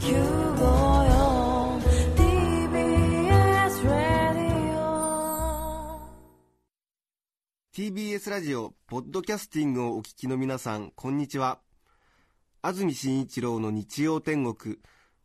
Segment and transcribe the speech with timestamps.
[0.00, 1.78] 954
[2.16, 6.00] TBS ラディオ
[7.76, 11.58] TBS ラジオポッドキャスティングをお聞きの皆さんこんにちは。
[12.62, 14.78] 安住紳一郎の日曜天国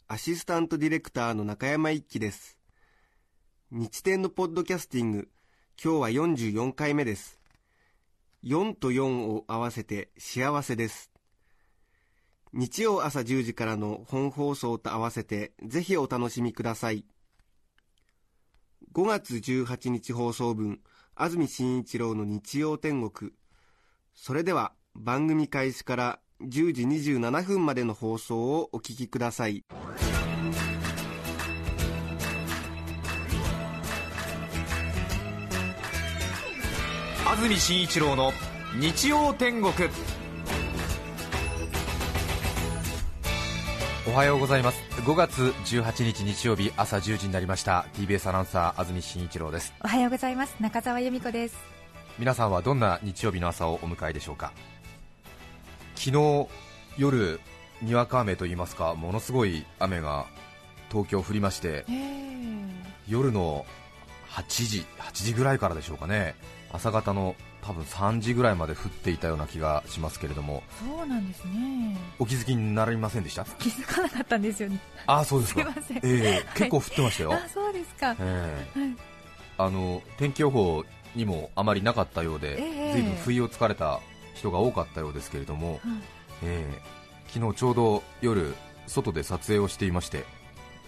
[0.10, 2.58] アシスタントディレクターの中山一輝です。
[3.72, 5.30] 日天のポッドキャスティング
[5.82, 7.40] 今日は44回目です。
[8.44, 11.15] 4と4を合わせて幸せです。
[12.58, 17.04] 日曜朝10時からの本放送と合わせてぜひお楽しみください。
[18.94, 20.80] 5月18日放送分
[21.16, 23.34] 安住紳一郎の日曜天国。
[24.14, 29.66] それでは番組開始から10時27分までの放送をお聞きください。
[37.28, 38.32] 安住紳一郎の
[38.80, 39.74] 日曜天国。
[44.16, 44.80] おはようございます。
[45.02, 47.86] 5月18日日曜日朝10時になりました。
[47.96, 49.74] TBS アナウンサー安住紳一郎です。
[49.84, 50.56] おはようございます。
[50.62, 51.58] 中澤由美子です。
[52.18, 54.54] 皆さんはどんな日曜日の朝をお迎えでしょうか？
[55.96, 56.48] 昨日
[56.98, 57.42] 夜
[57.82, 60.28] にわか雨といいますかものすごい雨が
[60.90, 61.86] 東京降りまして
[63.10, 63.66] 夜の
[64.30, 66.36] 8時8時ぐらいからでしょうかね。
[66.72, 70.62] 朝方の多分3時ぐらいまで降っていたような気がしますけれども。
[70.80, 71.98] そうなんですね。
[72.20, 73.44] お気づきになりませんでした？
[73.58, 74.80] 気づかなかったんですよね。
[75.08, 75.62] ああそうですか。
[75.62, 75.98] すいません。
[75.98, 76.46] ええはい。
[76.56, 78.16] 結構降ってましたよ、あそうですか。
[78.20, 78.80] ええ。
[78.80, 78.96] はい。
[79.58, 80.84] あの天気予報
[81.16, 82.94] にもあまりなかったようで、ええ。
[82.94, 84.00] 随分不意をつかれた
[84.36, 85.80] 人が多かったようですけれども、はい。
[86.44, 86.82] ええ。
[87.30, 88.54] 昨日ちょうど夜
[88.86, 90.24] 外で撮影をしていまして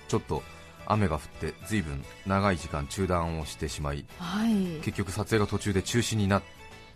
[0.07, 0.43] ちょっと
[0.85, 4.53] 雨が降って随分長い時間中断をしてしまいはい。
[4.83, 6.43] 結局撮影が途中で中止になっ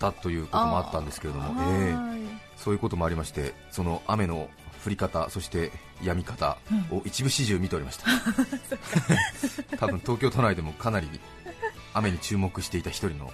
[0.01, 2.21] たということもあったんですけれども、ええはい
[2.57, 4.47] そういうこともありましてその雨の
[4.85, 5.71] 降り方そして
[6.03, 6.57] 止み方
[6.91, 8.05] を一部始終見ておりました、
[9.77, 11.09] 多分東京都内でもかなり
[11.95, 13.31] 雨に注目していた一人の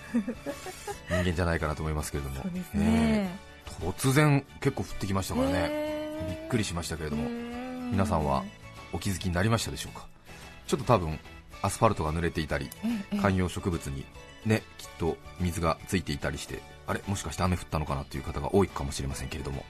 [1.10, 2.36] 人間じゃないかなと思いますけれども。
[2.46, 3.48] ね、ええ
[3.84, 6.30] 突然結構降ってきましたからね、へー。
[6.30, 7.92] びっくりしましたけれどもへー。
[7.92, 8.46] 皆さんは
[8.94, 10.06] お気づきになりましたでしょうか？
[10.68, 11.20] ちょっと多分
[11.62, 13.18] アスファルトが濡れていたりええ。
[13.20, 14.06] 観葉植物に
[14.46, 19.66] ねきっと水がついていたりしてあれもしかして雨降ったのかなという方が多いかもしれませんけれども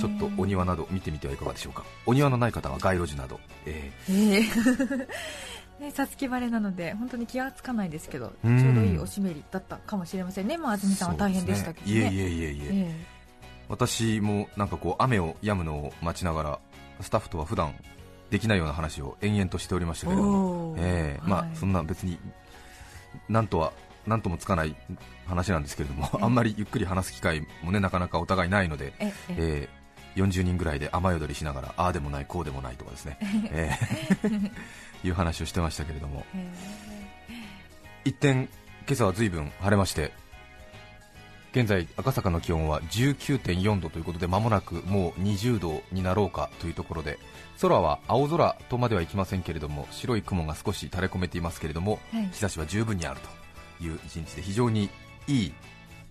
[0.00, 1.84] ちょっとお庭など見てみてはいかがでしょうか。
[2.06, 4.44] お庭のない方は街路樹など、えええ
[5.84, 12.10] ね、さつき晴れなので本当に気がつかないですけどちょうどいいおしめりだったかもしれませんね、まあ、安ー住さんは大変でしたけどね。
[12.10, 12.14] ね。
[12.14, 13.06] いえいえいえいえ、え
[13.68, 16.58] 私もなんかこう雨を止むのを待ちながら
[17.00, 17.74] スタッフとは普段
[18.28, 21.26] できないような話を延々としておりましたけれどもええ。
[21.26, 21.50] まはい。
[21.50, 22.18] あそんな別に
[23.30, 23.72] なんとは
[24.06, 24.76] なんともつかない
[25.26, 29.68] 話なんですけれども、あんまりゆっくり話す機会もねなかなかお互いないので、ええええ。
[29.76, 29.80] ー
[30.16, 34.50] 40人ぐらいで雨宿りしながらああでもないこうでもないとかですね、えー
[35.06, 36.24] いう話をしてましたけれども。
[36.34, 36.50] え
[38.04, 38.48] 一転今
[38.92, 40.12] 朝は随分晴れまして
[41.52, 47.18] 現在赤坂の気温は19.4度ということで間もなくもう20度になろうかというところで
[47.60, 52.28] 空は青空とまではいきませんけれども白い雲が少し垂れ込めていますけれどもはい。
[52.32, 53.28] 日差しは十分にあると
[53.80, 54.90] いう一日で非常に
[55.26, 55.52] いい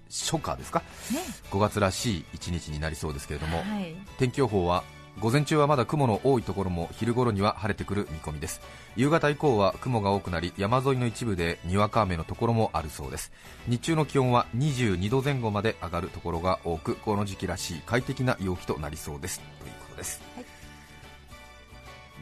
[0.09, 0.79] 初夏ですか？
[1.11, 1.19] ね。
[1.51, 3.95] 5月らしい一日になりそうですけれども、はい。
[4.17, 4.83] 天気予報は
[5.19, 8.61] 午前中はまだ雲の多いところも昼頃には晴れてくる見込みです。
[8.95, 13.31] 夕方以降は雲が多くなり山沿いの一部でにわか雨のところもあるそうです。
[13.67, 19.41] 日中の気温は22度前後まで上がるところが多くこの時期らしい快適な陽気となりそうです。
[19.59, 20.45] ということです、はい。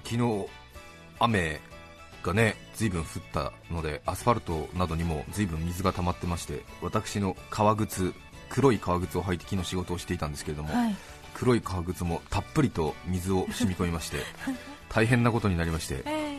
[0.03, 0.47] 昨日
[1.19, 1.62] 雨
[2.24, 8.14] がね随分降ったのでアスファルトなどにも随分水が溜まってまして私の革靴
[8.50, 10.96] 黒い革靴を履いて昨日仕事をしていたんですけれども、はい。
[11.34, 14.18] 黒い革靴もたっぷりと水を染み込みまして
[14.90, 16.38] 大変なことになりましてえ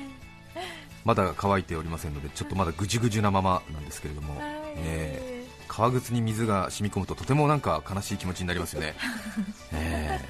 [1.04, 4.54] まだ乾いておりませんのでちょっとまだぐじゅぐじゅなままなんですけれども、えはい。
[4.76, 8.94] え革靴に水が染み込むととてもなんか悲しい気持ちになりますよね、
[9.72, 10.20] え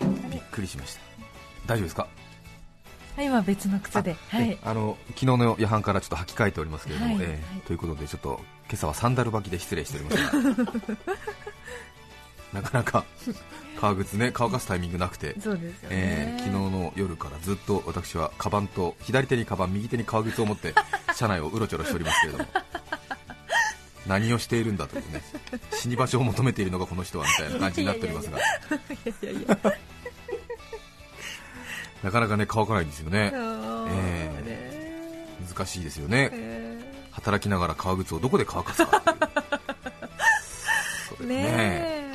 [0.00, 0.08] え。
[0.30, 1.00] びっくりしました。
[1.66, 2.06] 大丈夫ですか？
[3.24, 4.50] 今別の靴で、はい。
[4.50, 7.24] え、あの昨日の夜半からちょっと履き替えておりますけれども、はい。
[7.24, 7.60] ええはい。
[7.62, 10.72] ということでちょっと今朝はサンダル履きで失礼しておりますが。
[12.52, 13.04] なかなか
[13.78, 15.34] 革靴ね乾かすタイミングなくて。
[15.40, 20.72] そうですよね、えー昨日の夜からずっと私はカバンと左手にカバン右手に革靴を持って
[21.14, 22.46] 車内をうろちょろしておりますけれども。
[24.06, 25.22] 何をしているんだというね
[25.74, 28.38] 死に場所を求めているのがこの人はみたいな感じになっておりますが。
[28.38, 28.42] い
[29.20, 29.58] やいやいや
[32.02, 33.32] なかなかね乾かないんですよね。
[33.34, 34.78] え
[35.48, 36.30] 難しいですよね。
[36.32, 39.02] え働きながら革靴をどこで乾かすかっ
[41.16, 41.28] ていう。
[41.28, 41.36] ね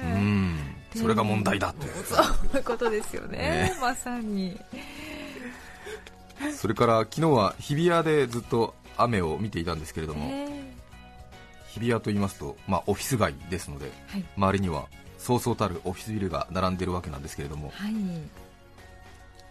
[0.01, 0.13] え。
[0.15, 0.57] うん。
[0.95, 2.21] それが問題だとそ
[2.53, 3.37] ういうことですよね。
[3.37, 4.59] ねまさに。
[6.55, 10.73] それから昨日は日比谷でずっと雨を見ていたんですけれども、え。
[11.67, 14.25] 日比谷と言いますと、まあ、オフィス街ですので、はい。
[14.37, 14.85] 周りには
[15.17, 17.93] そうそうたるオフィスビルが並んでるわけなんですけれども、はい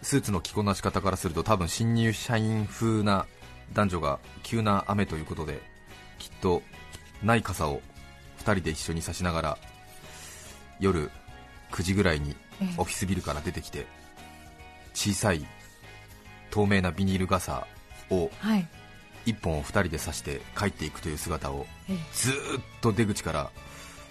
[0.03, 3.25] スーツの着こなし方からすると多分新入社員風な
[3.73, 5.61] 男女が急な雨ということで
[6.19, 6.61] きっと
[7.23, 7.81] ない傘を
[8.39, 9.57] 2人で一緒に差しながら
[10.79, 11.09] 夜
[11.71, 13.87] 9時ぐらいにええオフィスビルから出てきて
[14.93, 15.45] 小さい
[16.51, 17.65] 透明なビニール傘
[18.09, 18.67] をはい。
[19.25, 21.97] 1本を2人で差して帰っていくという姿をええ。
[22.13, 23.49] ずーっと出口から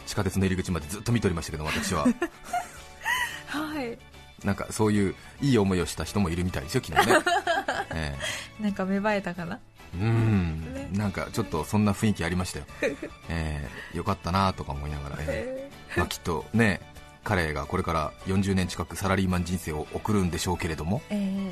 [0.06, 2.06] 地下鉄の入り口までずっと見ておりましたけど私は。
[3.46, 4.11] はい
[4.44, 7.18] なんかそういういい思いをした人もいるみたいですよ昨日ね、
[7.94, 8.16] え
[8.60, 9.58] なんか芽生えたかな？
[9.94, 10.88] えうん、ね。
[10.92, 12.64] なんかちょっとそんな雰囲気ありましたよ、
[13.28, 13.96] ええ。
[13.96, 15.98] よかったなとか思いながら、ええ。
[15.98, 16.80] まあ、きっとね
[17.24, 21.50] 彼がこれから40年近くサラリーマン人生を送るんでしょうけれどもええ。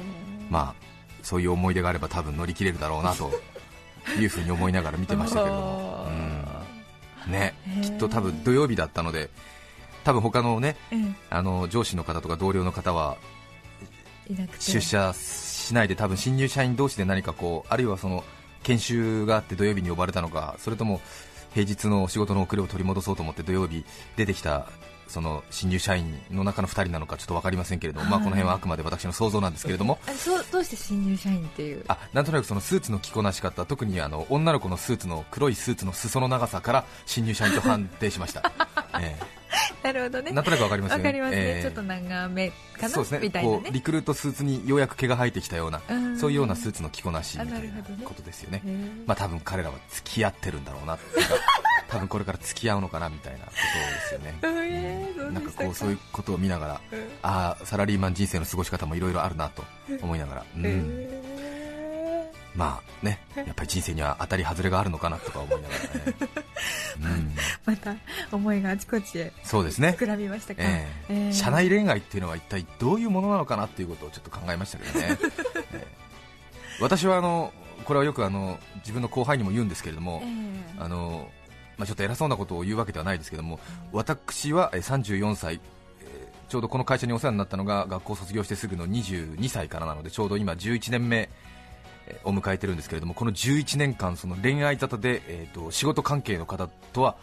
[0.51, 0.85] まあ
[1.23, 3.31] そういう思い出があれば多分乗り切れるだろうなと
[4.19, 6.09] いうふうに思いながら見てましたけれども、
[7.27, 7.29] う。
[7.29, 7.55] ん、ね。
[7.83, 9.29] きっと多分土曜日だったので
[10.05, 11.15] 多分他のねええ。
[11.31, 13.17] あの上司の方とか同僚の方は
[14.59, 18.25] 出社しないで多分新入社員同士で何かこうあるいはその
[18.63, 21.01] 研修があって土曜日に呼ばれたのかそれとも
[21.55, 23.85] 平日の仕事の遅れを取り戻そうと思って土曜日
[24.17, 24.69] 出てきた
[25.09, 29.99] その新入社員の中の2人なのかちょっと分かりませんけれども、まあ、はいこの辺はあくまで私の想像なんですけれども。
[30.07, 31.85] あそうどうして新入社員っていう？
[31.89, 38.53] あなんとなくそのスーツの着こなし方特にあの女の子のスーツの黒いスーツの裾の長さから新入社員と判定しました、
[39.01, 39.19] え
[39.83, 40.29] なるほどね。
[40.31, 41.05] えなんとなく分かりますよね。
[41.05, 41.63] わかりますね、ええ。
[41.63, 42.89] ちょっと長めかな？
[42.89, 43.19] そうですね。
[43.23, 43.57] みたいなね。
[43.63, 46.19] こうリクルートスーツにようやく毛が生えてきたようなうん。
[46.19, 48.59] そういうようなスーツの着こなしみたいなことですよね。
[48.59, 51.35] へえまあ多分彼らは付き合ってるんだろうなっていうか
[51.89, 54.39] 多分これから付き合うのかなみたいなことですよね。
[55.29, 55.65] うなんでしたか？
[55.65, 56.99] こうそういうことを見ながらうん。
[57.23, 59.65] ああサラリーマン人生の過ごし方もいろいろあるなと
[60.03, 60.63] 思いながら、うん。
[60.67, 61.40] え
[62.55, 66.17] まあねやっぱり人生には当たり外れがあるのかなとか思いながらね、
[67.01, 67.95] うん、また
[68.33, 69.97] 思いがあちこちへそうですね。
[69.99, 71.15] 膨らみましたか、ええ。
[71.15, 71.33] ええ。
[71.33, 75.19] 社内恋愛っていうのは一体どういうものなのかなっていうことをちょっと考えましたけどね、
[75.73, 75.87] ええ。
[76.81, 77.53] 私はあの
[77.85, 80.31] これはよくあの自分の後輩にも言うんですけれどもえ、え。
[80.79, 81.31] あの
[81.79, 83.59] まあ、ちょっと偉そうなことを言うわけではないですけども
[83.91, 85.61] 私はえー34歳、えー
[86.51, 91.29] ちょうどこの会社にお世話になったのが学校卒業してすぐの22歳からなのでちょうど今11年目えー
[92.25, 97.17] を迎えてるんですけれどもこの11年間その恋愛沙汰で、えー、と仕事関係の方とは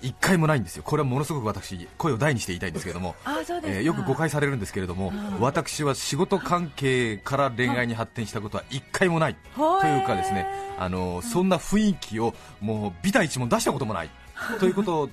[0.00, 0.84] 一回もないんですよ。
[0.84, 3.16] これはものすごく私声を大にして言いたいんですけれども
[3.64, 10.46] えーよく誤解されるんですけれどもあ私は仕事関係から恋愛に発展したことは一回もないというかですね
[10.78, 14.10] あのそんな雰囲気をもう美大一問出したこともない
[14.60, 15.10] ということ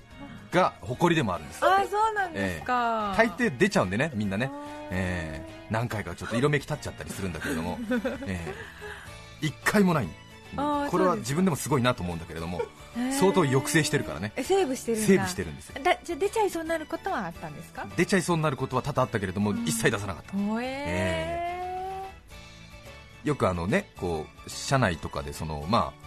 [0.52, 1.66] が誇りでもあるんです。
[1.66, 4.52] あそうなんですか、大抵出ちゃうんでねみんなね、
[4.92, 7.80] えー何回かちょっと色めき立っちゃったりするんだけれども、
[8.28, 8.85] えー
[9.42, 10.08] 一回もない。
[10.56, 12.62] これは自分でもすごいなと思うんだけれども
[13.20, 14.32] 相当抑制してるからね。
[14.38, 15.84] えセーブしてるセーブしてるんですよ。
[15.84, 17.88] だじゃあ出ちゃいそうになることはあったんですか？
[17.98, 20.38] 出ちゃいそうになることは多々あったけれども一切出さなかった。
[20.38, 22.04] ほえ
[23.26, 26.05] よくあのねこう社内とかでそのまあ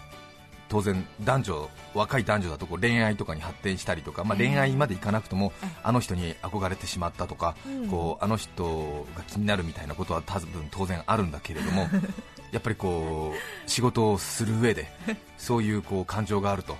[0.69, 5.69] 当然男女若い男女だとこう恋愛とかに発展したりとか、まあ、ええ恋愛までいかなくとも、ええ。
[5.83, 7.87] あの人に憧れてしまったとか、うん。
[7.89, 11.87] こうあの人が気になるみたいなことは多分当然あるんだけれども
[12.51, 14.91] やっぱりこう仕事をする上で
[15.37, 16.77] そういうこう感情があると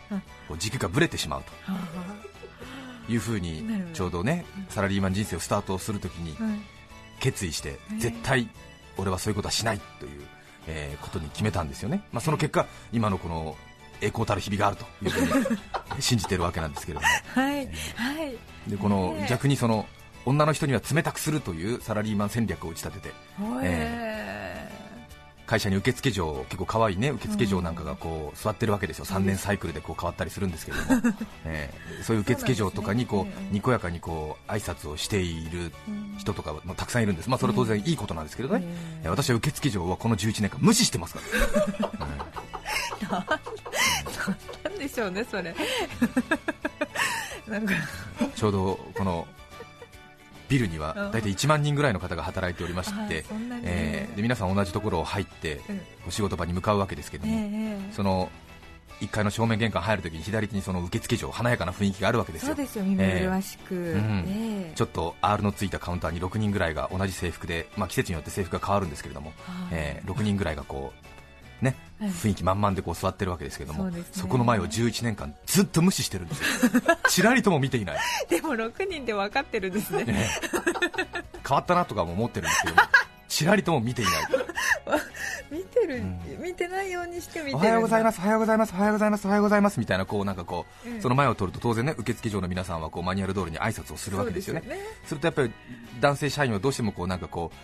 [0.58, 1.46] 軸がぶれてしまうは
[3.08, 3.10] と。
[3.12, 6.38] いうふうにちょうどねサラリーマン人生をスタートするときに
[7.20, 8.48] 決意してえ絶対
[8.98, 10.22] 俺はそういうことはしないという、
[10.68, 13.58] えーことに決めたんですよね、まあ、その結果今のこの
[14.02, 15.58] 栄光たる日々があるというふうに
[16.00, 17.08] 信じてるわけなんですけれども。
[17.34, 18.38] はいはい。
[18.68, 19.88] でこの逆にその
[20.26, 24.70] 女の人には冷たくするというサラリーマン戦略を打ち立ててほえ
[25.50, 29.06] 会社に受付嬢結構可愛いね受付嬢なんかがこう座ってるわけですよ。
[29.06, 32.04] 3年サイクルでこう変わったりするんですけれども、 えー。
[32.04, 38.68] そういう受付嬢とかにこそうにこやかにこう挨拶をしているうん人とかもたくさんいるんです、まあ、それは当然いいことなんですけれどね、
[39.06, 41.20] 私は受付嬢はこの11年間無視してますか
[43.10, 43.40] ら、
[44.64, 45.56] なんでしょうねそれ。
[47.48, 47.74] なんか。
[48.22, 49.28] うんちょうどこの
[50.50, 51.12] ビルにはうん。
[51.12, 53.26] 大体1万人ぐらいの方が働いておりましあて
[53.64, 55.82] えーで皆さん同じところを入ってうん。
[56.08, 58.30] お仕事場に向かうわけですけどえも、えその
[59.02, 62.48] 1階の正面玄関入るときに左手にその受付嬢華やかな雰囲気があるわけですよ。
[62.50, 64.26] そうですよ耳麗しく、ん。
[64.28, 64.74] ええ。
[64.76, 69.68] ちょっと R のついたカウンターに6人ぐらいが同じ制服で、まあ、季節によって制服が変わるんですけれども、はい。
[69.72, 71.19] えー6人ぐらいがこう
[71.62, 72.10] ねはい。
[72.10, 74.30] 雰囲気満々でこう座ってるわけですけどもそね。
[74.30, 76.72] この前を11年間ずっと無視してるんですよ。
[77.10, 78.00] ちらりとも見ていない、
[78.30, 80.06] でも6人で分かってるんですね。
[80.06, 80.30] ね。
[81.48, 82.82] 変わったなとかも思ってるんですけども
[83.28, 84.14] ちらりとも見ていない。
[85.52, 86.44] 見てる、うん。
[86.44, 94.62] 見てないようにして見てるおはようございますす、おはようございます、おはようございます、おはようございますみたいな、こうなんかこう、ええその前を取ると当然ね、受付嬢の皆さんはこうマニュアル通りに挨拶をするわけですよね。
[94.62, 94.82] すよね。
[95.06, 95.52] するとやっぱり
[96.02, 97.56] 男性社員はどうしてもこうなんかこう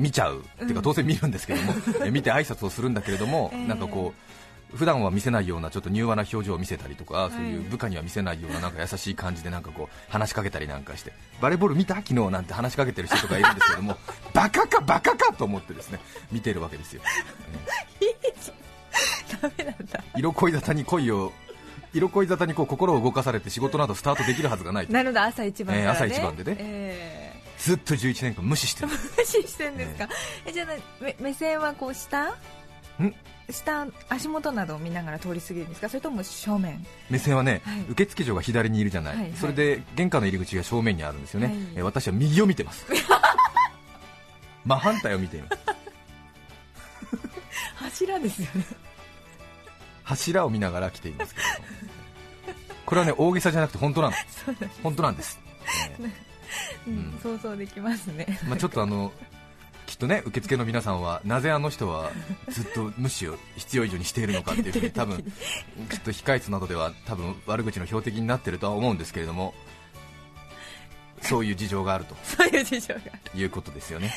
[0.00, 3.68] 見ちゃう、っていうか当然見るんですけども、 え見て挨拶をするんだけれども、ええ。
[3.68, 4.20] なんかこう。
[4.72, 7.34] 普段は見せないようなちょっと柔和な表情を見せたりとか、い。
[7.34, 13.96] そういう部下には見せないようななんか優しい感じでなんかこう話しかけたりなんかしてバレーボール見た昨日なんて話しかけてる人とかいるんですけども
[14.32, 15.98] バカかバカかと思ってですね
[16.30, 17.02] 見てるわけですよ、
[19.42, 20.04] ダメなんだ。
[20.16, 21.32] 色恋沙汰に恋を
[21.92, 25.82] 色恋沙汰にこう心を動かされて仕事などスタートできるはずがないなるほど朝一番ね。
[25.82, 26.56] えー朝一番でね。
[26.58, 27.29] え
[27.62, 28.88] ずっと11年間無視してる。
[28.88, 30.08] ー 無視してんですか、
[30.46, 30.66] えじゃあ
[31.00, 32.28] 目目線はこう下？
[32.28, 32.34] ん？
[33.50, 35.88] 下足元などを見ながら通り過ぎるんですか？
[35.88, 36.86] それとも正面？
[37.10, 37.80] 目線はね、はい。
[37.90, 39.32] 受付嬢が左にいるじゃない、はいはい。
[39.36, 41.56] それで玄関の入り口が正面にあるんですよね、はい。
[41.56, 42.86] えー私は右を見てます。
[44.64, 45.58] 真反対を見ています。
[47.76, 48.64] 柱ですよね。
[50.04, 51.54] 柱を見ながら来ていますけども。
[52.86, 54.14] これはね大げさじゃなくて本当なの。
[54.82, 55.38] 本当なんです、
[55.98, 56.12] えうん
[56.86, 58.26] うん想像できますね。
[58.28, 59.12] ーまあ、ちょっとあの
[59.86, 62.10] きっとね受付の皆さんはなぜあの人は
[62.48, 65.18] ずっと無視を必要以上にしているのかっていうふうに多分
[65.90, 69.52] きっと控室などでは多分悪口の標的になってるとは思うんですけれども
[71.22, 72.16] そういう事情があると。
[72.24, 73.00] そういう事情が。
[73.34, 74.14] いうことですよね、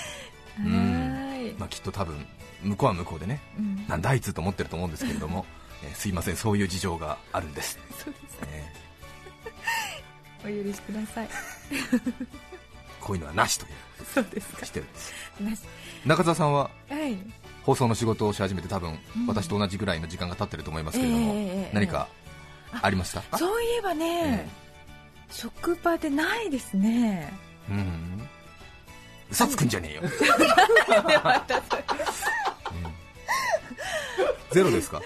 [0.57, 2.25] はんまあ、きっと多分
[2.61, 3.85] 向こうは向こうでねうん。
[3.87, 5.45] なんだあいつと思ってると思うんですけれども、
[5.83, 8.37] えーすいませんそういう事情があるんです、そうです。
[8.47, 8.73] え
[10.61, 11.27] お許しください。
[11.27, 12.52] ー
[13.03, 13.71] こういうのはなしという。
[14.13, 14.65] そうですか。
[14.65, 15.13] してるんです。
[15.41, 15.61] なし。
[16.05, 16.69] 中澤さんは？
[16.89, 17.17] はい。
[17.63, 19.27] 放送の仕事をし始めて多分、うん。
[19.27, 22.07] 私と同じぐらいの時間が経ってると思いますけれども、ええええ何か
[22.81, 23.21] ありました？
[23.21, 24.49] かそういえばね、
[25.29, 27.31] 職場でないですね。
[27.69, 28.27] うん。
[29.31, 30.09] 嘘つくんじゃねえよ、 うん。
[34.51, 35.01] ゼロですか？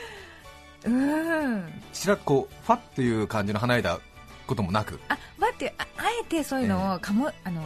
[0.86, 1.82] うん。
[1.94, 4.00] ちらっこうファッという感じの離れた
[4.48, 5.00] こともなく。
[5.10, 5.18] あ
[6.21, 7.62] えてそういうのをかも、あの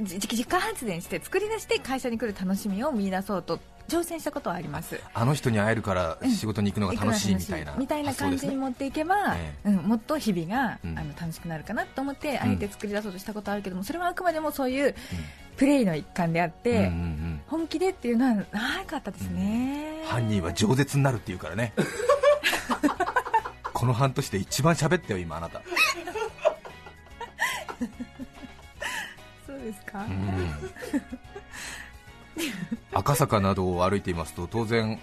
[0.00, 5.00] じ自家発電して作り出して会社に来る楽しみを見出そうと挑戦したことはあります。
[5.12, 10.98] あの人に会えるから仕事に行くのが楽しいみたいな、みたいな感じに持っていけば、えうん、もっと日々が、うん。
[10.98, 14.94] あの楽しくなるかなと思ってあえて作り出そうとしたことあるけども、それはあくまでもそういう
[15.56, 17.40] プレイの一環であって、うんうんうん。
[17.46, 18.44] 本気でっていうのはな
[18.86, 21.72] かったですね、犯人は饒舌になるっていうからね。
[23.74, 25.60] この半年で一番喋ったよ今あなた
[29.64, 30.54] ですか、うん。
[32.92, 35.00] 赤坂などを歩いていますと当然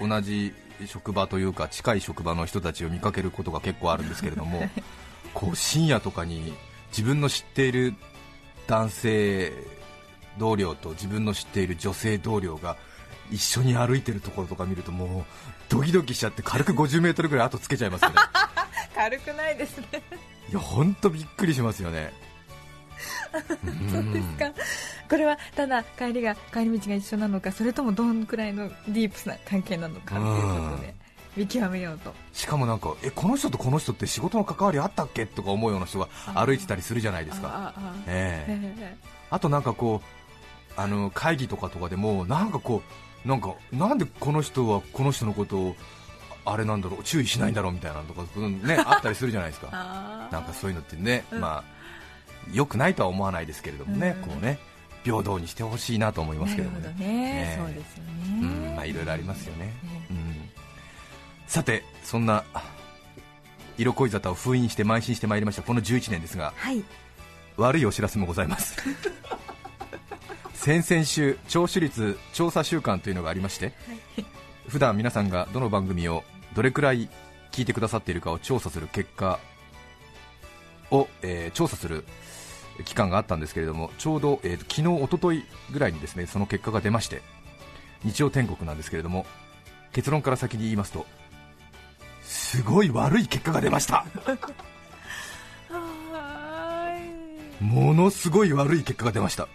[0.00, 0.54] 同じ
[0.86, 4.68] 職場というか近い職場の人たちを見かけることが結構あるんですけれども
[5.34, 6.52] こう深夜とかに
[6.90, 7.94] 自分の知っている
[8.66, 9.52] 男性
[10.38, 12.76] 同僚と自分の知っている女性同僚が
[13.30, 15.24] 一緒に歩いてるところとか見るともう
[15.68, 18.16] ドキドキしちゃって軽く50メートルぐらい後つけちゃいますよね。
[18.94, 20.02] 軽くないですね。
[20.50, 22.12] いや本当びっくりしますよね
[23.90, 24.52] そうですか。
[25.08, 30.94] これはただ帰りが帰り道が一緒なのかそれともどんくらいのディープな関係なのかということで
[31.36, 32.14] 見極めようと。
[32.32, 37.74] しかもなんかえこの人とこの人って仕事の関わりあったっけとか思うような人が歩いてたりするじゃないですか。
[39.30, 40.02] あとなんかこ
[40.76, 42.82] うあの会議とかとかでもなんかこ
[43.24, 45.76] うなんかなんでこの人はこの人のことを
[46.44, 49.68] あれなんだろう注意しないんだろうみたいなのとか、うんね、 あったりするじゃないですか。
[49.72, 51.40] あなんかそういうのってね、うん。
[51.40, 51.81] まあ
[52.52, 54.28] 良くないとは思わないですけれどもね、うん。
[54.28, 54.58] こうね
[55.04, 56.88] 平等にしてほしいなと思いますけどもね。
[56.88, 57.58] どね、ええ。
[57.58, 59.72] そうですよね、うんまあいろいろありますよね、
[60.10, 60.12] え。
[60.12, 60.50] うん、
[61.46, 62.44] さてそんな
[63.78, 66.82] 色恋沙汰を封印して邁進してまいりましたこの11年ですがはい。
[67.56, 68.76] 悪いお知らせもございます。
[70.54, 73.72] 先々週聴取率調査週間というのがありまして
[74.68, 76.22] 普段皆さんがどの番組を
[76.54, 77.08] どれくらい
[77.50, 79.40] 聞いてくださっているかを調査する結果
[80.92, 82.04] を、えー調査する
[82.84, 87.20] 期間があったんですけれどもちょうど、えーと昨日、一昨日ぐらいにですねその結果が出まして
[88.04, 89.26] 日曜天国なんですけれども
[89.92, 91.04] 結論から先に言いますと
[92.22, 94.06] すごい悪い結果が出ました。
[97.60, 99.48] ものすごい悪い結果が出ました。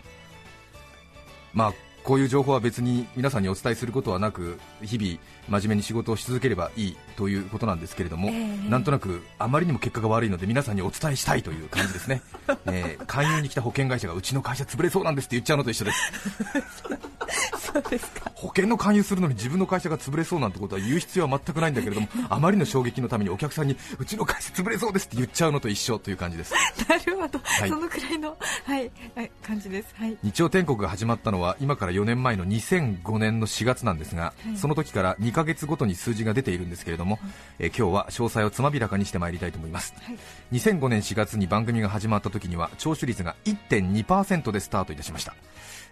[1.54, 1.74] まあ
[2.08, 8.70] こういう情報は別に皆さんにお伝えすることはなく日々真面目に仕事をし続ければいいということなんですけれども、ええ。
[8.70, 12.22] なんとなくあまりにも結果が悪いので皆さんにお伝えしたいという感じですね、
[12.68, 16.00] えー勧誘に来た保険会社がうちの会社潰れそうなんですって言っちゃうのと一緒です
[17.74, 18.32] そうですか。
[18.36, 26.54] 保険の勧誘するのに自分の会社が潰れそうなんてことは言う必要は全くないんだけれども あまりの衝撃のためにお客さんにうちの会社潰れそうですって言っちゃうのと一緒という感じです。
[26.88, 29.32] なるほど、いそのくらいの、はい、はい。
[29.46, 29.94] 感じです。
[29.98, 30.18] はい。
[30.24, 34.58] 日曜天国が始まったのは今から4年前の2005年の4月なんですが、はい。
[34.58, 37.20] その時から2ヶ月ごとに数字が出ているんですけれども、
[37.60, 39.94] えー今日は詳細をつまびらかにしてまいりたいと思います。
[40.02, 40.18] はい。
[40.54, 45.36] 2005年4月に番組が始まった時には聴取率が1.2%でスタートいたしました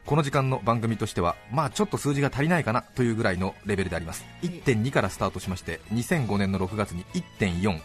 [0.05, 4.23] この時間の番組としてはまあちょっと数字が足りないかなというぐらいのレベルであります。
[4.43, 7.03] 1.2からスタートしまして2005年の6月に
[7.39, 7.79] 1.4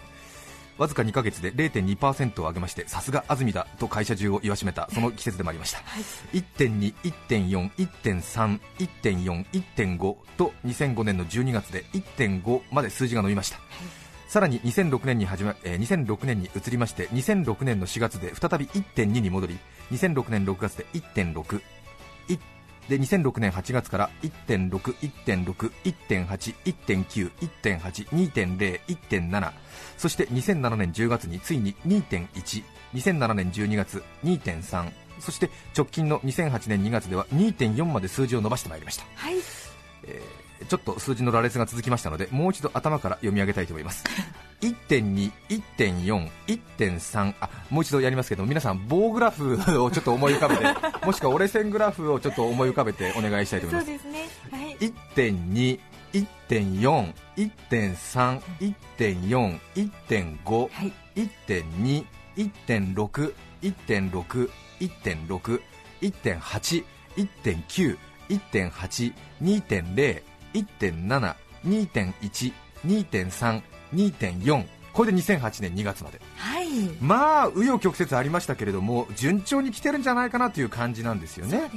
[0.77, 5.79] わずか2ヶ月で0.2%を上げましてさすが安住だと会社中を言わしめたその季節でもありました。
[6.33, 9.45] 1.2、1.4、1.3、1.4、
[9.77, 13.59] 1.5と2005年の12月で1.5まで数字が伸びました、
[14.29, 19.59] さらに2006年に始ま、えー2006年に移りまして2006年の4月で再び1.2に戻り
[19.91, 21.63] 2006年6月で1.6い
[22.89, 27.31] で2006年8月から1.6、1.6、1.8、1.9、
[27.63, 29.53] 1.8、2.0、1.7
[29.97, 39.05] そして2007年10月についに2.1、2007年12月2.3そして直近の2008年2月では2.4まで数字を伸ばしてまいりました。
[39.15, 39.35] はい。
[40.05, 44.05] えーちょっと数字の羅列が続きましたのでもう一度頭から読み上げたいと思います
[44.61, 45.31] 1.2、
[45.77, 50.65] 1.4、1.3あもう一度やりますけど皆さん棒グラフをちょっと思い浮かべて
[51.07, 54.29] もしくは折れ線グラフをちょっと思い浮かべてお願いしたいと思いますそうですね。
[54.51, 54.77] はい。
[54.79, 55.81] 1.2、
[56.13, 58.41] 1.4、1.3、
[58.99, 60.93] 1.4、1.5、はい。
[61.17, 62.05] 1.2、
[62.37, 64.51] 1.6、1.6、
[64.81, 65.61] 1.6、
[66.01, 66.85] 1.8、
[67.17, 67.99] 1.9、
[68.29, 70.23] 1.8、2.0、
[70.55, 71.35] 1.7、
[71.67, 72.53] 2.1、
[72.87, 73.63] 2.3、
[73.95, 76.21] 2.4これで2008年2月まで。
[76.37, 76.69] はい。
[77.01, 81.71] まあ紆余曲折ありましたけれども順調に来てるんじゃないかなという感じなんですよね。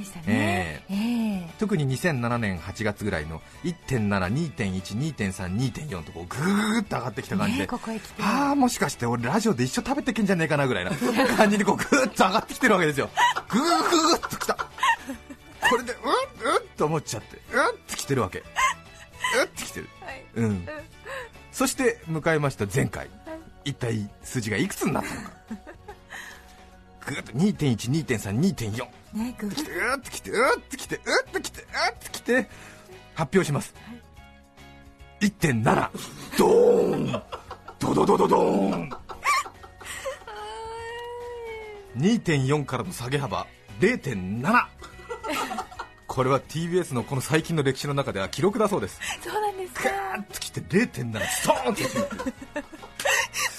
[1.58, 4.08] 特に2007年8月ぐらいの1.7、
[4.54, 8.22] 2.1、2.3、2.4とこうぐーっと上がってきた感じで、ねここへ来て。
[8.22, 10.90] ああもしかして俺ラジオで一緒食べてけんじゃねえかなぐらいな
[11.36, 13.10] 感じにこうぐーっと上がってきてるわけですよ。
[13.48, 14.54] ぐーぐーっときた。
[14.54, 17.38] これでうんうんと思っちゃって。
[17.52, 18.38] うんってきてるわけ。
[18.38, 18.44] うん
[19.44, 19.88] ってきてる。
[20.00, 20.24] はい。
[20.34, 20.68] うん。
[21.52, 23.08] そして迎えました前回。
[23.64, 25.30] 一体数字がいくつになったのか。
[27.06, 32.48] ぐーっと2.1、2.3、2.4ね、グー来てうーって来てうーって来てうーって来てうーって来て
[33.14, 33.74] 発表します、
[35.20, 35.90] 1.7
[36.38, 37.22] ドーン。
[37.78, 38.90] ドドドドドーン。
[41.98, 43.46] 2.4からの下げ幅。
[43.80, 44.66] 0.7
[46.06, 49.00] これは TBS のこの最近の歴史の中では記録だそうです。
[49.22, 49.96] そうなんですガか。
[50.16, 51.82] ーッと来て0.7ストーンって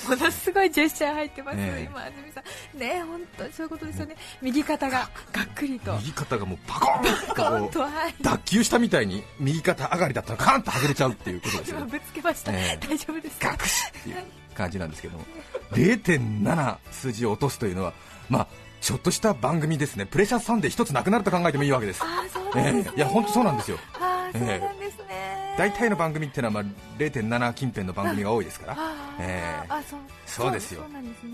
[0.08, 1.90] ものすごいジェスチャー入ってます、ええ。
[1.90, 2.44] 今安住さ
[2.76, 2.80] ん。
[2.80, 4.16] ね本当にそういうことですよね。
[4.42, 5.94] 右肩ががっくりと。
[5.98, 8.16] 右肩がもうパコーンとコンことうはい。
[8.22, 11.86] 脱臼したみたいに右肩上がりだったらカーンと外れちゃうっていうことですよね。
[11.90, 12.88] 今 ぶつけました、ええ。
[12.88, 13.40] 大丈夫です。
[13.40, 14.16] かガクシっていう
[14.54, 15.26] 感じなんですけども。
[15.72, 17.94] 0.7数字を落とすというのは
[18.30, 18.48] まあ
[18.82, 20.06] ちょっとした番組ですね。
[20.06, 22.02] プレシャスサンデー一つなくなると考えてもいいわけです。
[22.56, 22.98] ええ。
[22.98, 23.78] いや本当そうなんですよ。
[25.58, 26.64] 大体の番組ってのはまあ
[26.98, 28.78] 0.7近辺の番組が多いですから。
[29.20, 29.68] ええ。
[29.70, 29.82] あ
[30.26, 30.52] そう。
[30.52, 30.84] ですよ。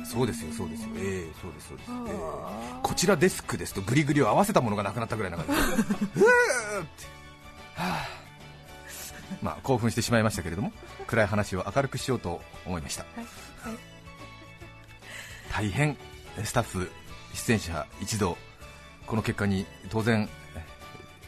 [0.05, 0.89] そうですよそうですよ。
[0.95, 2.17] ええそうですそうです、ええ。
[2.45, 5.91] あこちらデスクですとグリグリを合わせたものがなくなったぐらいな感じでーって。
[7.75, 8.07] はあ。
[9.41, 10.71] まあ興奮してしまいましたけれども
[11.07, 13.03] 暗い話を明るくしようと思いました。
[13.03, 13.19] はい
[13.69, 13.77] はい。
[15.51, 15.97] 大変
[16.43, 16.91] スタッフ
[17.33, 18.37] 出演者一同
[19.07, 20.29] この結果に当然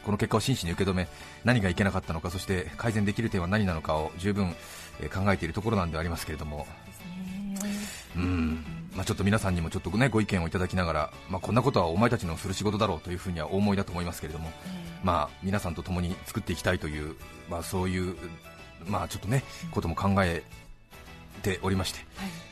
[0.04, 1.08] この結果を真摯に受け止め
[1.44, 4.54] 何がいけなかったのかそして改善できる点は何なのかを十分
[5.00, 6.66] えー考えているところなんでありますけれども。
[8.16, 8.64] うん、
[8.94, 14.52] まあ、ちょっと皆さんにもちょっと、ね、ご意見をいただきながら、まあ、こんなことはお前たちのする仕事だろうというふうにはお思いだと思いますけれども、
[15.02, 17.16] まあ、皆さんと共に作っていきたいという、
[17.50, 18.14] まあ、そういう、
[18.86, 20.44] まあ、ちょっとねことも考え
[21.42, 22.00] ておりまして、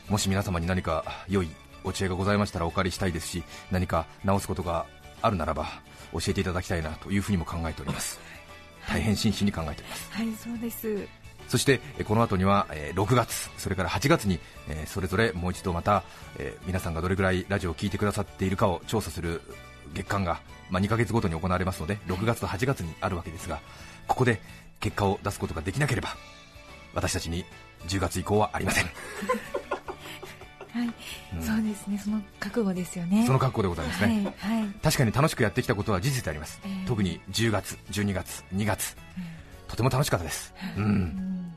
[0.09, 1.49] もし皆様に何か良い
[1.83, 4.85] お知恵がございましたらお借りしたいですし何か直すことが
[5.21, 5.67] あるならば
[6.13, 8.19] 教えていただきたいなというふうにも考えております。
[8.87, 10.11] 大変真摯に考えております。
[10.11, 10.33] はい。
[10.35, 11.07] そうです。
[11.47, 16.03] そしてえーこの後にはえー6月、それから8月にえーそれぞれもう一度また
[16.37, 19.41] えー皆さんがどれぐらいラジオを聴いてくださっているかを調査する
[19.93, 23.59] 月間がまあ2ヶ月ごとに行われますので6月と8月にあるわけですが
[24.07, 24.41] ここで
[24.79, 26.09] 結果を出すことができなければ
[26.93, 27.45] 私たちに
[27.87, 28.85] 10月以降はありません
[30.73, 30.93] はい、
[31.35, 31.41] うん。
[31.41, 31.99] そうですね。
[32.03, 33.25] その覚悟ですよね。
[33.25, 34.59] その格好でございますね、はい。
[34.61, 34.67] はい。
[34.81, 36.87] 確かに楽しくやってきたことは事実であります、ええ。
[36.87, 38.97] 特に10月、12月、2月、
[39.67, 40.83] とても楽しかったです、うん。
[40.83, 41.55] うん。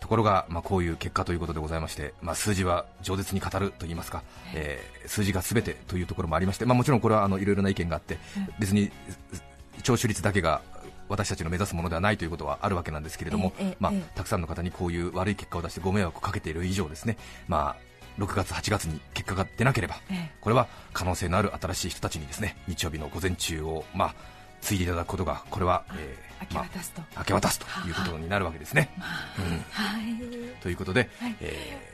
[0.00, 4.22] ところが、まあ、こういう結果ということでございまして、まあ、数字は饒舌に語るといいますか、
[4.54, 8.18] えー数字がすべてというところもありまして、まあ、もちろんこれはあのいろいろな意見があって、
[8.60, 8.92] 別に
[9.82, 10.62] 聴取率だけが
[11.08, 14.02] 私たちの目指すものではないということはあるわけなんですけれども、まあええ。
[14.14, 17.16] たくさんの方にこういう悪い結果を出してご迷惑をかけている以上ですね、
[17.48, 20.30] まあ、6月、8月に結果が出なければ、ええ。
[20.40, 24.14] これは可能性のある新しい人たちにですね日曜日の午前中を、まあ、
[24.60, 28.90] 継いでいただくことがこれは、えー明け渡すと、まあ明け渡すということになるわけですね。
[30.60, 31.36] ということで、はい。
[31.40, 31.88] え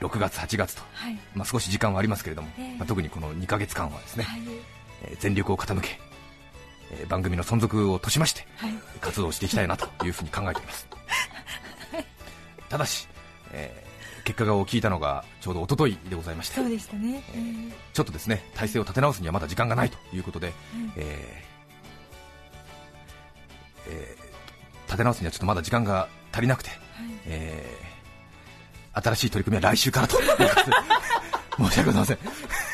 [0.00, 1.18] ー6月、8月と、はい。
[1.34, 2.76] まあ、少し時間はありますけれども、ええ。
[2.78, 4.40] まあ、特にこの2ヶ月間はですね、はい。
[5.02, 6.00] えー全力を傾け、
[6.92, 8.72] えー番組の存続をとしましてはい。
[9.02, 10.86] 活動していきたいなというふうに考えております。
[12.70, 13.06] ただし、
[13.52, 13.93] えー
[14.24, 24.24] 結果がを聞いたのがちょうど一昨日でございましてそうでしたね、えーちょっとですね体制を立て直すにはまだ時間がないということで、うんえーえー
[24.86, 26.78] 立て直すにはちょっとまだ時間が足りなくて、はい。
[27.26, 27.84] えー
[28.96, 32.18] 新しい取り組みは来週からと申し訳ございません。
[32.24, 32.73] まあ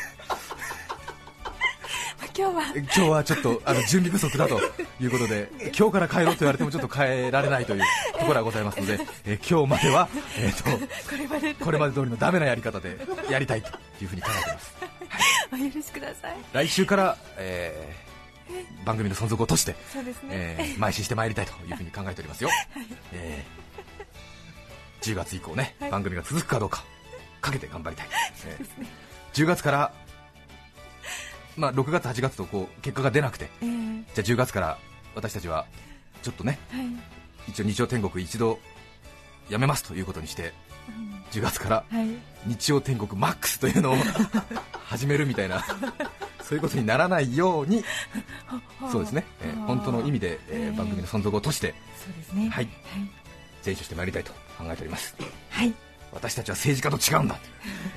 [2.41, 2.63] 今日は。
[2.75, 4.59] 今日はちょっとあの準備不足だと
[4.99, 12.97] いうことで、 今日から帰ろうと言われてもちょっと帰られないというところがございますので、 えー今日までは、えー、と これまでとこれまで通りのダメなやり方で
[13.29, 13.69] やりたいと
[14.01, 14.73] いうふうに考えています。
[15.53, 16.37] お許しください。
[16.51, 18.11] 来週から、えー
[18.83, 22.49] 番組の存続をとして、そうですね、えー邁進してまいりたいというふうに考えておりますよ。
[23.13, 23.61] えー
[25.05, 25.91] 10月以降ね、はい。
[25.91, 26.83] 番組が続くかどうか
[27.39, 28.07] かけて頑張りたい。
[28.47, 28.87] えー
[29.33, 29.93] 10月から、
[31.57, 34.77] まあ、6月、8月とこう結果が出なくて、えーじゃあ10月から
[35.15, 35.65] 私たちは
[36.21, 36.85] ちょっとねはい。
[37.47, 38.59] 一応日曜天国一度
[39.49, 40.53] やめますということにして
[40.89, 41.23] うん。
[41.31, 42.07] 10月からはい。
[42.45, 43.95] 日曜天国マックスというのを
[44.85, 45.63] 始めるみたいな
[46.43, 47.83] そういうことにならないように。
[48.91, 52.49] そうですね、えー本当の意味で、えーえー番組の存続をとしてそうですね。
[52.49, 52.67] はい。
[53.65, 55.15] 前処してまいりたいと考えております。
[55.51, 55.75] はい、はい
[56.11, 57.37] 私たちは政治家と違うんだ、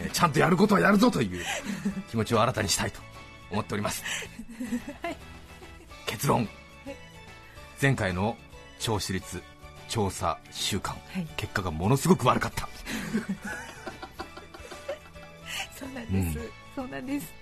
[0.01, 1.45] えーちゃんとやることはやるぞという
[2.11, 3.01] 気持ちを新たにしたいと
[3.51, 4.03] 思っております、
[6.07, 6.49] 結論。
[7.81, 8.37] 前回の
[8.79, 9.43] 聴取率
[9.89, 11.27] 調査週間、はい。
[11.37, 12.69] 結果がものすごく悪かった。
[15.79, 16.51] そうなんです、うん。
[16.75, 17.33] そうなんです。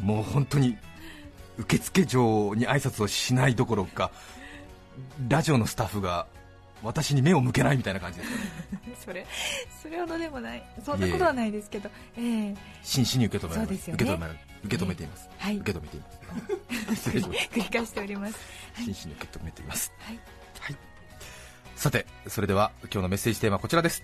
[0.00, 0.76] もう本当に
[1.58, 4.10] 受付嬢に挨拶をしないどころか
[5.28, 6.26] ラジオのスタッフが
[6.84, 8.30] 私に目を向けないみたいな感じです
[9.04, 9.26] それ
[9.82, 10.62] それほどでもない。
[10.84, 11.90] そんなことはないですけど。
[12.16, 12.56] ええ。
[12.82, 13.66] 真摯に受け止めます。
[13.66, 14.04] そうですよね。
[14.04, 15.56] 受け止め受け止めています、はい。
[15.58, 17.10] 受け止めています。
[17.10, 18.38] 繰り返しております。
[18.76, 20.18] 真摯に受け止めています、はい。
[20.60, 20.76] はい、
[21.76, 24.02] さてそれでは今日のメッセージテーマはこちらです、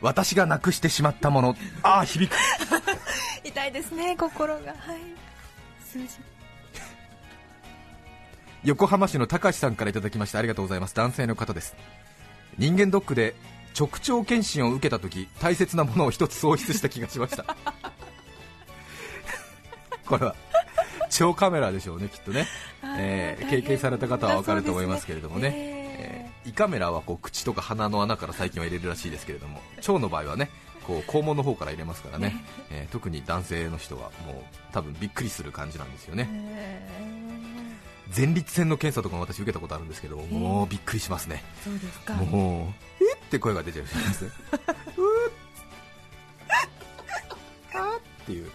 [0.00, 1.56] 私がなくしてしまったもの。
[1.82, 2.36] ああ響く。
[3.44, 4.72] 痛いですね心が。
[4.72, 5.00] はい。
[5.84, 6.33] 数字
[8.64, 10.94] 横浜市の高橋さんからいただきましてありがとうございます。
[10.94, 11.76] 男性の方です。
[12.56, 13.34] 人間ドックで
[13.78, 17.44] 直腸検診を受けた時大切なものを一つ喪失した気がしました。
[20.06, 20.34] これは
[21.20, 22.46] 腸カメラでしょうねきっとね、
[22.98, 25.52] えー経験された方は分かると思いますけれどもね。
[25.54, 30.50] えー胃カメラはこう口とか鼻の穴から最近は入れるらしいですけれども腸の場合はね
[30.86, 34.34] こう肛門の方から入れますからね、えー特に男性の人はもう
[34.72, 36.28] 多分びっくりする感じなんですよね、
[38.14, 42.14] 前立腺の検査とかも私受けたことあるんですけど、もうびっくりしますね、そうですか。
[42.14, 44.32] もう、えって声が出ちゃいます、 うー
[47.74, 48.50] あっていう、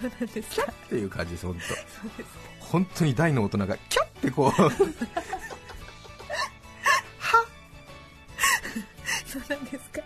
[0.00, 0.70] そうなんですか。
[0.70, 1.76] っていう感じです、本そう
[2.16, 4.60] です当、本当に大の大人がキャってこう、
[9.32, 10.02] そうなんですか。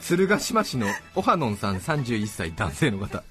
[0.00, 3.24] 鶴ヶ島市のオハノンさん31歳男性の方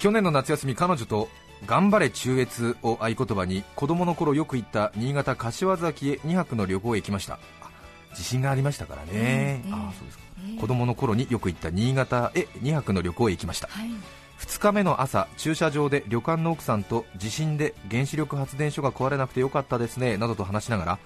[0.00, 1.28] 去年の夏休み彼女と
[1.66, 7.34] 頑張れ中越を合言葉に子供の頃よく行った新潟柏崎へ2泊の旅行へ行きました。
[7.60, 7.68] あ
[8.14, 10.24] 地震がありましたからね、うんあそうですか。
[10.42, 10.58] ええ。
[10.58, 13.68] 子供の頃によく行った新潟へ2泊の旅行へ行きました。
[13.68, 13.90] はい。
[14.38, 20.98] 2日目の朝駐車場で旅館の奥さんと地震で原子力発電所が壊れなくてよかったですねなどと話しながら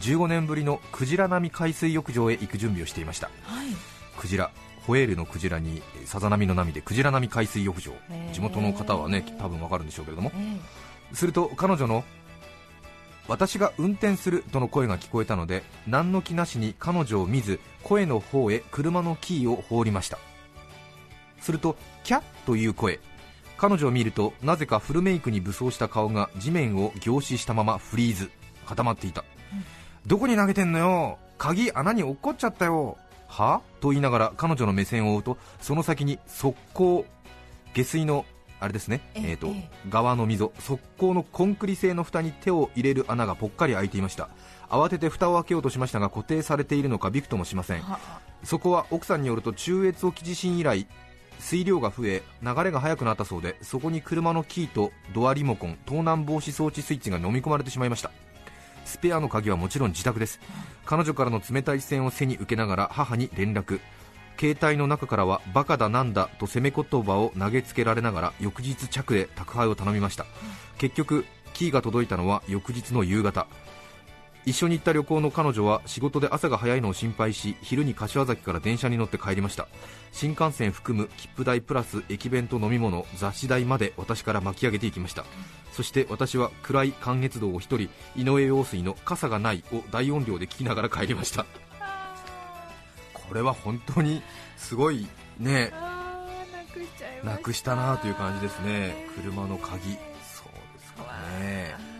[0.00, 3.30] 15年ぶりのクジラ並み海水浴場へ行く準備をしていました。
[3.44, 3.68] はい。
[4.18, 4.50] クジラ
[4.86, 7.92] ホエールのクジラにさざ波の波でクジラ並み海水浴場。
[8.32, 10.32] 地元の方はね多分わかるんでしょうけれども。
[10.34, 10.58] え
[11.14, 12.04] すると彼女の
[13.28, 20.18] 私が運転するとの声が聞こえたので何の気なしに彼女を見ず声の方へ車のキーを放りました。
[21.40, 23.00] するとキャッという声。
[23.56, 28.30] 彼女を見るとなぜかフルメイクに武装した顔が地面を凝視したままフリーズ。
[28.66, 29.24] 固まっていた、
[30.06, 31.18] どこに投げてんのよ。
[31.36, 32.96] 鍵穴に落っこっちゃったよ
[33.32, 33.62] は？
[33.80, 37.04] と言いながら彼女の目線を追うとその先に側溝
[37.74, 38.24] 下水の
[38.60, 44.28] あれですね、えええーとえ側の溝側溝のコンクリ製の蓋に手を入れる穴がぽっかり開いていました。
[44.68, 47.82] 慌てて蓋を開けようとしましたが固定されているのかびくともしません。
[47.82, 47.98] は
[48.44, 50.86] そこは奥さんによると中越沖地震以来
[51.38, 58.12] 水量が増え流れが速くなったそうでそこに車のキーとドアリモコン盗難防止装置スイッチが飲み込まれてしまいました
[58.84, 60.40] スペアの鍵はもちろん自宅です。
[60.84, 63.80] 彼女からの冷たい視線を背に受けながら母に連絡。
[64.38, 70.26] 携帯の中からはバカだなんだと責め言葉を投げつけられながら翌日着で宅配を頼みました。
[70.78, 73.46] 結局キーが届いたのは翌日の夕方。
[74.44, 79.68] 一緒に行った旅行の彼女は仕事で朝が早いのを心配し昼に柏崎から電車に乗って帰りました。
[80.10, 85.24] 新幹線含む切符代プラス駅弁と飲み物雑誌代まで私から巻き上げていきました。
[85.72, 91.46] そして私は暗い関越道を一人井上陽水の「傘がない」を大音量で聞きながら帰りました。
[93.14, 94.22] これは本当に
[94.56, 95.06] すごい
[95.38, 95.72] ね。
[97.24, 97.76] なくした。
[97.76, 99.06] なという感じですね。
[99.14, 99.80] 車の鍵。
[99.82, 101.04] そうですか
[101.38, 101.91] ね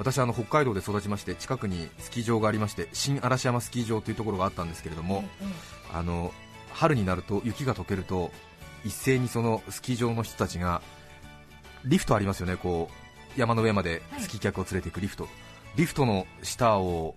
[0.00, 5.24] 私あの北海道で育ちまして近くにスキー場がありまして新嵐山スキー場というところがあったんですけれども、
[5.92, 6.32] あの
[6.72, 8.30] 春になると雪が溶けると
[8.82, 10.80] 一斉にそのスキー場の人たちが
[11.84, 12.88] リフトありますよねこ
[13.36, 15.28] う山の上までスキー客を連れていくリフト、
[15.76, 17.14] リフトの下を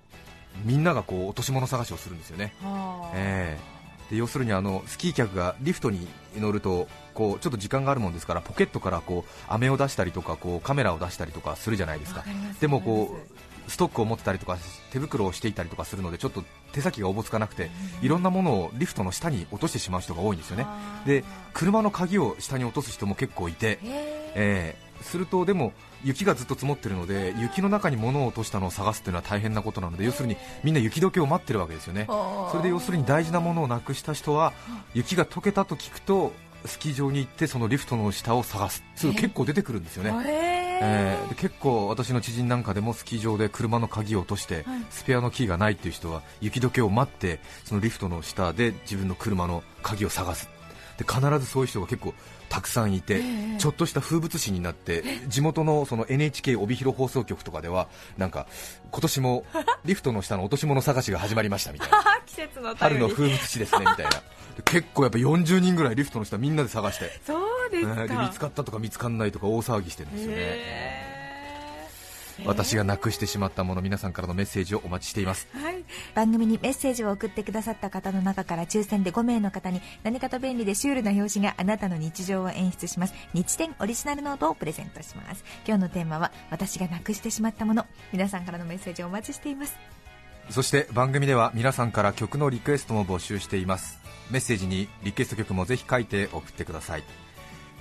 [0.65, 3.15] みんながこう落とし物探しをするんですよね、はあ。
[3.15, 3.59] ええ。
[3.59, 3.82] で
[4.15, 12.23] 要するにあのスキー客がリフトに乗るとこうちょっと時間があるもんですからポケットからこう飴を出したりとかこうカメラを出したりとかするじゃないですか。
[12.59, 14.57] でもこうストックを持ってたりとか
[14.91, 17.71] 手袋をしていたりとかするのでちょっと手先がおぼつかなくて
[18.01, 20.67] いろんなものをリフトの下に落としてしまう人が多いんですよね。
[21.05, 21.23] で
[21.53, 32.05] 車の鍵を下に落とす人も結構いて、えーするとでも雪がずっと積もってるので雪の中に物を落としたのを探すっていうのは大変なことなので要するにみんな雪解けを待ってるわけですよね。
[32.07, 34.53] はあそれで要するに大事なものをなくした人は
[34.93, 36.33] 雪が溶けたと聞くと
[36.65, 38.83] スキー場に行ってそのリフトの下を探す。
[38.95, 41.29] それ結構出てくるんですよね、へえー。
[41.29, 50.49] で結構私の知人なんかでもスキー場で車の鍵を落としてスペアのキーがないっていう人は雪解けを待ってそのリフトの下で自分の車の鍵を探す。
[50.97, 52.13] で必ずそういう人が結構
[52.53, 53.19] たくさんいて、
[53.57, 58.45] ちょっとした風物詩になって地元のその NHK 帯広放送局とかではなんか
[58.91, 59.43] 今年も
[59.85, 61.97] リフトの下の落とし物探しが始まりましたみたいな。
[61.97, 64.11] あ 季節の春の風物詩ですねみたいな。
[64.11, 64.21] で
[64.65, 71.12] 結構やっぱ40人ぐらいリフトの下みんなで探して、そうですか、見つかったとか見つかんないとか大騒ぎしてるんですよね、
[72.45, 75.47] 私がなくしてしまったもの皆さんからのメッセージをお待ちしています。
[75.53, 75.83] はい、
[76.15, 83.13] 番組にメッセージを送ってくださった方の中から抽選で5名の方に何かと便利でシュールな表紙があなたの日常を演出します。
[83.33, 85.43] 日展オリジナルノートをプレゼントします。
[85.65, 89.75] 今日のテーマは私がなくしてしまったもの皆さんからのメッセージをお待ちしています。
[90.49, 94.03] そして番組では皆さんから曲のリクエストも募集しています。
[94.29, 97.03] メッセージにリクエスト曲もぜひ書いて送ってください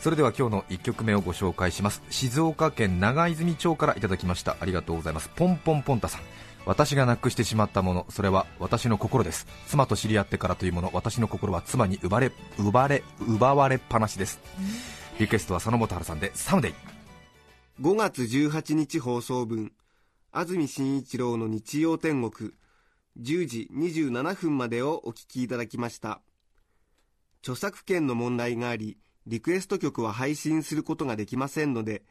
[0.03, 2.03] それでは今日の1曲目をご紹介します。
[2.11, 4.57] 静岡県長泉町からいただきました。
[4.59, 5.29] ありがとうございます。
[5.37, 6.23] ポンポンポンタさん。
[6.67, 9.47] 私がなくしてしまったものそれは私の心です。
[9.69, 14.41] 妻と知り合ってからというもの私の心は妻に奪われ奪われ奪われっぱなしです。
[15.21, 16.75] リクエストは佐野元春さんでサムデイ。
[17.81, 19.71] 5月18日放送分
[20.33, 22.51] 安住紳一郎の日曜天国
[23.21, 26.21] 10時27分までをお聞きいただきました。
[27.43, 32.03] 著作権の問題がありリクエスト曲は配信することができませんので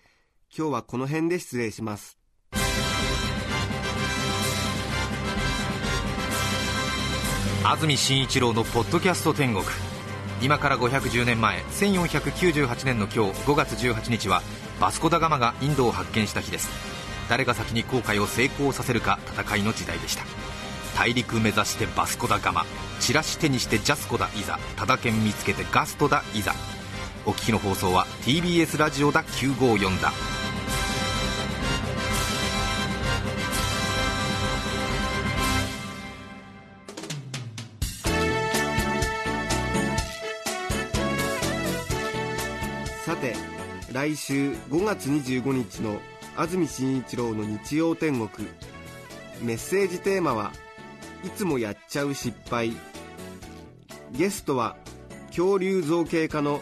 [0.55, 2.17] 今日はこの辺で失礼します。
[7.63, 9.63] 安住紳一郎のポッドキャスト天国。
[10.41, 14.41] 今から510年前1498年の今日5月18日は
[14.79, 16.69] バスコ・ダ・ガマがインドを発見した日です。
[17.29, 20.23] 誰が先に航海を成功させるか戦いの時代でした。
[20.97, 22.65] 大陸目指してバスコ・ダ・ガマ。
[22.99, 24.59] チラシ手にしてジャスコだいざ。
[24.75, 26.53] タダ券見つけてガストだいざ。
[27.23, 30.11] お聞きの放送は TBS ラジオだ954だ。
[43.05, 43.35] さて
[43.91, 45.99] 来週5月25日の
[46.35, 48.47] 安住紳一郎の日曜天国。
[49.43, 50.51] メッセージテーマは
[51.23, 52.73] いつもやっちゃう失敗。
[54.11, 54.75] ゲストは
[55.27, 56.61] 恐竜造形家の